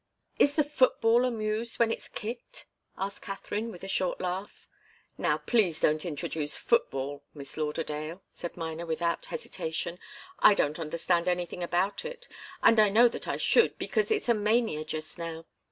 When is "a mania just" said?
14.27-15.19